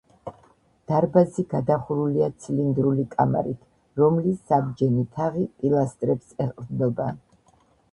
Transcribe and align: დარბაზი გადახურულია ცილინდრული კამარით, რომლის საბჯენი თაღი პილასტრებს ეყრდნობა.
დარბაზი 0.91 1.43
გადახურულია 1.51 2.29
ცილინდრული 2.45 3.05
კამარით, 3.13 3.61
რომლის 4.03 4.41
საბჯენი 4.53 5.07
თაღი 5.21 5.47
პილასტრებს 5.61 6.35
ეყრდნობა. 6.49 7.11